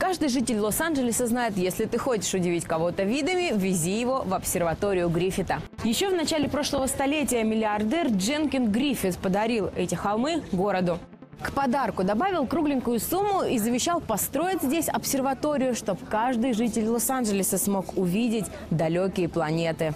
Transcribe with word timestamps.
Каждый 0.00 0.30
житель 0.30 0.58
Лос-Анджелеса 0.58 1.26
знает, 1.26 1.58
если 1.58 1.84
ты 1.84 1.98
хочешь 1.98 2.32
удивить 2.32 2.64
кого-то 2.64 3.02
видами, 3.02 3.52
вези 3.54 4.00
его 4.00 4.22
в 4.24 4.32
обсерваторию 4.32 5.10
Гриффита. 5.10 5.60
Еще 5.84 6.08
в 6.08 6.14
начале 6.14 6.48
прошлого 6.48 6.86
столетия 6.86 7.44
миллиардер 7.44 8.06
Дженкин 8.06 8.72
Гриффит 8.72 9.18
подарил 9.18 9.70
эти 9.76 9.94
холмы 9.94 10.42
городу. 10.52 10.98
К 11.42 11.52
подарку 11.52 12.02
добавил 12.02 12.46
кругленькую 12.46 12.98
сумму 12.98 13.42
и 13.42 13.58
завещал 13.58 14.00
построить 14.00 14.62
здесь 14.62 14.88
обсерваторию, 14.88 15.74
чтобы 15.74 16.00
каждый 16.06 16.54
житель 16.54 16.88
Лос-Анджелеса 16.88 17.58
смог 17.58 17.98
увидеть 17.98 18.46
далекие 18.70 19.28
планеты. 19.28 19.92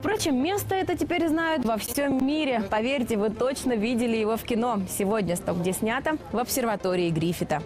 Впрочем, 0.00 0.42
место 0.42 0.74
это 0.74 0.96
теперь 0.96 1.28
знают 1.28 1.64
во 1.64 1.76
всем 1.76 2.24
мире. 2.26 2.64
Поверьте, 2.68 3.16
вы 3.16 3.30
точно 3.30 3.74
видели 3.74 4.16
его 4.16 4.36
в 4.36 4.42
кино. 4.42 4.80
Сегодня 4.88 5.36
«Стоп, 5.36 5.58
где 5.58 5.72
снято» 5.72 6.16
в 6.32 6.38
обсерватории 6.38 7.10
Гриффита. 7.10 7.62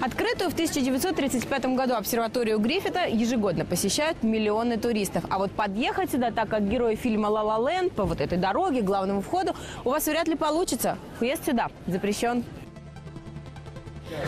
Открытую 0.00 0.50
в 0.50 0.54
1935 0.54 1.66
году 1.76 1.94
обсерваторию 1.94 2.58
Гриффита 2.58 3.06
ежегодно 3.06 3.64
посещают 3.64 4.22
миллионы 4.22 4.76
туристов. 4.76 5.24
А 5.30 5.38
вот 5.38 5.52
подъехать 5.52 6.10
сюда, 6.10 6.30
так 6.30 6.48
как 6.48 6.68
герой 6.68 6.96
фильма 6.96 7.28
«Ла 7.28 7.42
Ла 7.42 7.70
Ленд» 7.70 7.92
по 7.92 8.04
вот 8.04 8.20
этой 8.20 8.38
дороге, 8.38 8.82
главному 8.82 9.20
входу, 9.20 9.54
у 9.84 9.90
вас 9.90 10.06
вряд 10.06 10.28
ли 10.28 10.34
получится. 10.34 10.98
Въезд 11.20 11.46
сюда 11.46 11.68
запрещен. 11.86 12.44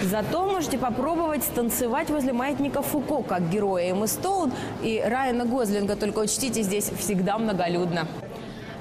Зато 0.03 0.47
можете 0.47 0.79
попробовать 0.79 1.45
станцевать 1.45 2.11
возле 2.11 2.33
маятника 2.33 2.83
Фуко, 2.83 3.23
как 3.23 3.51
героя 3.51 3.93
Эммы 3.93 4.07
Стоун 4.07 4.53
и 4.83 5.03
Райана 5.05 5.45
Гозлинга. 5.45 5.97
Только 5.97 6.21
учтите, 6.21 6.63
здесь 6.63 6.91
всегда 6.99 7.39
многолюдно. 7.39 8.09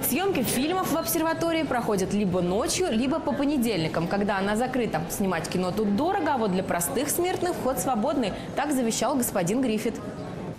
Съемки 0.01 0.43
фильмов 0.43 0.91
в 0.91 0.97
обсерватории 0.97 1.63
проходят 1.63 2.13
либо 2.13 2.41
ночью, 2.41 2.87
либо 2.91 3.19
по 3.19 3.31
понедельникам, 3.33 4.07
когда 4.07 4.37
она 4.37 4.55
закрыта. 4.55 5.01
Снимать 5.09 5.49
кино 5.49 5.71
тут 5.71 5.95
дорого, 5.95 6.33
а 6.33 6.37
вот 6.37 6.51
для 6.51 6.63
простых 6.63 7.09
смертных 7.09 7.53
вход 7.53 7.79
свободный. 7.79 8.33
Так 8.55 8.71
завещал 8.71 9.15
господин 9.15 9.61
Гриффит. 9.61 9.95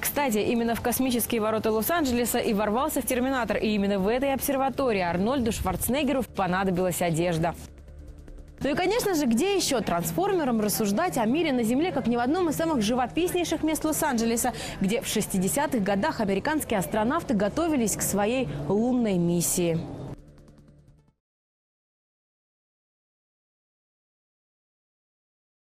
Кстати, 0.00 0.38
именно 0.38 0.74
в 0.74 0.80
космические 0.80 1.40
ворота 1.40 1.70
Лос-Анджелеса 1.70 2.38
и 2.38 2.52
ворвался 2.54 3.00
в 3.00 3.06
«Терминатор». 3.06 3.56
И 3.56 3.68
именно 3.68 3.98
в 3.98 4.08
этой 4.08 4.32
обсерватории 4.34 5.00
Арнольду 5.00 5.52
Шварценеггеру 5.52 6.22
понадобилась 6.34 7.00
одежда. 7.02 7.54
Ну 8.66 8.72
и, 8.72 8.74
конечно 8.74 9.14
же, 9.14 9.26
где 9.26 9.54
еще 9.54 9.80
трансформерам 9.80 10.60
рассуждать 10.60 11.18
о 11.18 11.24
мире 11.24 11.52
на 11.52 11.62
Земле, 11.62 11.92
как 11.92 12.08
ни 12.08 12.16
в 12.16 12.18
одном 12.18 12.48
из 12.48 12.56
самых 12.56 12.82
живописнейших 12.82 13.62
мест 13.62 13.84
Лос-Анджелеса, 13.84 14.54
где 14.80 15.00
в 15.00 15.04
60-х 15.04 15.78
годах 15.78 16.18
американские 16.18 16.80
астронавты 16.80 17.34
готовились 17.34 17.94
к 17.94 18.02
своей 18.02 18.48
лунной 18.66 19.18
миссии. 19.18 19.78